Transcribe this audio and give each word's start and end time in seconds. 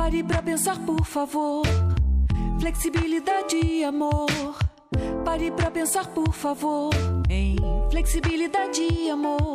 Pare 0.00 0.24
pra 0.24 0.40
pensar, 0.40 0.78
por 0.78 1.04
favor. 1.04 1.62
Flexibilidade 2.58 3.60
e 3.62 3.84
amor. 3.84 4.56
Pare 5.26 5.50
pra 5.50 5.70
pensar, 5.70 6.06
por 6.06 6.32
favor. 6.32 6.90
Em 7.28 7.54
flexibilidade 7.90 8.80
e 8.80 9.10
amor. 9.10 9.52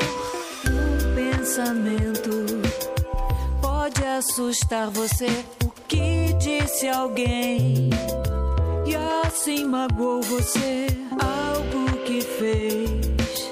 Um 0.68 1.16
pensamento 1.16 2.29
pode 3.60 4.06
assustar 4.06 4.92
você. 4.92 5.26
O 5.66 5.72
que 5.88 6.34
disse 6.34 6.88
alguém? 6.90 7.90
E 8.86 8.96
assim 9.26 9.66
magoou 9.66 10.22
você. 10.22 10.86
Algo 11.20 11.98
que 12.06 12.22
fez 12.22 13.50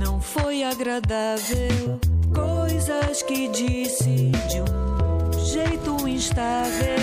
não 0.00 0.18
foi 0.18 0.64
agradável. 0.64 2.00
Coisas 2.34 3.22
que 3.22 3.48
disse 3.48 4.30
de 4.48 4.62
um 4.62 4.81
instável. 6.22 6.92
Então, 6.92 7.01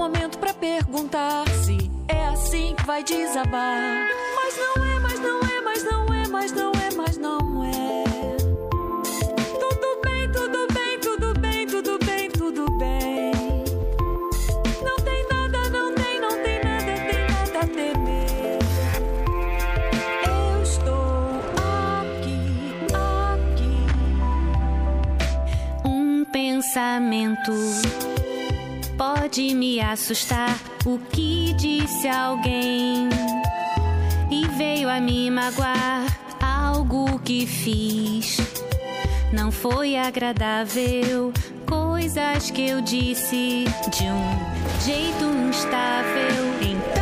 momento 0.00 0.38
pra 0.38 0.54
perguntar 0.54 1.46
se 1.62 1.90
é 2.08 2.28
assim 2.28 2.74
que 2.74 2.86
vai 2.86 3.04
desabar. 3.04 4.08
Mas 4.34 4.56
não 4.56 4.82
é, 4.82 4.98
mas 4.98 5.20
não 5.20 5.40
é, 5.40 5.60
mas 5.60 5.84
não 5.84 6.14
é, 6.14 6.26
mas 6.26 6.52
não 6.52 6.72
é, 6.72 6.90
mas 6.96 7.18
não 7.18 7.64
é. 7.66 8.04
Tudo 9.60 10.00
bem, 10.02 10.32
tudo 10.32 10.66
bem, 10.72 10.98
tudo 11.00 11.38
bem, 11.38 11.66
tudo 11.66 11.98
bem, 11.98 12.30
tudo 12.30 12.78
bem. 12.78 13.30
Não 14.82 14.96
tem 15.04 15.28
nada, 15.28 15.68
não 15.68 15.94
tem, 15.94 16.18
não 16.18 16.42
tem 16.42 16.64
nada, 16.64 16.94
tem 17.06 17.26
nada 17.28 17.58
a 17.58 17.66
temer. 17.66 18.58
Eu 20.26 20.62
estou 20.62 21.42
aqui, 22.00 22.74
aqui. 23.44 23.84
Um 25.84 26.24
pensamento 26.24 27.52
pode 29.00 29.54
me 29.54 29.80
assustar. 29.80 30.54
O 30.84 30.98
que 30.98 31.54
disse 31.54 32.06
alguém 32.06 33.08
e 34.30 34.46
veio 34.58 34.90
a 34.90 35.00
me 35.00 35.30
magoar? 35.30 36.04
Algo 36.38 37.18
que 37.20 37.46
fiz 37.46 38.36
não 39.32 39.50
foi 39.50 39.96
agradável. 39.96 41.32
Coisas 41.66 42.50
que 42.50 42.68
eu 42.68 42.82
disse 42.82 43.64
de 43.90 44.04
um 44.04 44.84
jeito 44.84 45.24
instável. 45.48 46.44
Então, 46.60 46.99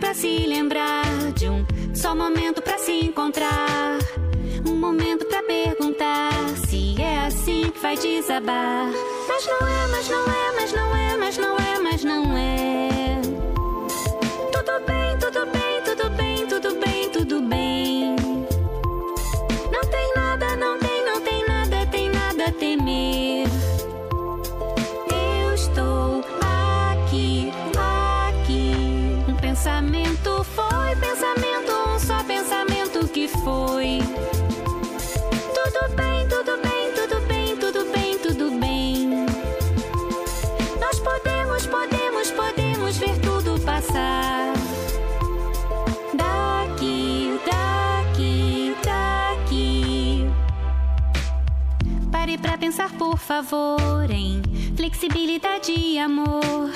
pra 0.00 0.14
se 0.14 0.46
lembrar 0.46 1.04
de 1.34 1.48
um 1.48 1.64
só 1.94 2.14
momento 2.14 2.62
pra 2.62 2.78
se 2.78 2.92
encontrar. 2.92 3.98
Um 4.66 4.74
momento 4.74 5.26
pra 5.26 5.42
perguntar 5.42 6.32
se 6.66 7.00
é 7.00 7.26
assim 7.26 7.70
que 7.70 7.78
vai 7.78 7.96
desabar. 7.96 8.90
Mas 9.28 9.46
não 9.46 9.68
é, 9.68 9.86
mas 9.90 10.08
não 10.08 10.24
é, 10.24 10.52
mas 10.56 10.72
não 10.72 10.96
é, 10.96 11.16
mas 11.18 11.29
pensamento 29.70 30.44
foi, 30.44 30.96
pensamento, 30.96 31.72
um 31.88 31.98
só 31.98 32.24
pensamento 32.24 33.06
que 33.08 33.28
foi. 33.28 34.00
Tudo 35.54 35.94
bem, 35.94 36.26
tudo 36.28 36.60
bem, 36.60 36.92
tudo 36.92 37.20
bem, 37.26 37.56
tudo 37.56 37.84
bem, 37.92 38.18
tudo 38.18 38.50
bem. 38.58 39.26
Nós 40.80 40.98
podemos, 40.98 41.66
podemos, 41.66 42.30
podemos 42.32 42.96
ver 42.98 43.16
tudo 43.20 43.60
passar. 43.60 44.54
Daqui, 46.14 47.40
daqui, 47.46 48.74
daqui. 48.84 50.30
Pare 52.10 52.36
pra 52.38 52.58
pensar, 52.58 52.90
por 52.98 53.18
favor, 53.18 54.10
em 54.10 54.42
flexibilidade 54.76 55.72
e 55.72 55.96
amor. 55.96 56.72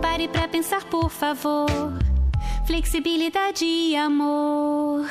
Pare 0.00 0.28
pra 0.28 0.48
pensar, 0.48 0.82
por 0.84 1.10
favor 1.10 2.01
flexibilidade 2.64 3.64
e 3.64 3.96
amor. 3.96 5.08